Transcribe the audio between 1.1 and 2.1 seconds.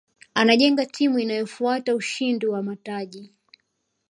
inayotafuta